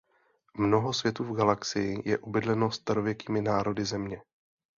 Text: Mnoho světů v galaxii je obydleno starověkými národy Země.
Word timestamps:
Mnoho 0.57 0.93
světů 0.93 1.23
v 1.23 1.35
galaxii 1.37 2.09
je 2.09 2.17
obydleno 2.17 2.71
starověkými 2.71 3.41
národy 3.41 3.85
Země. 3.85 4.21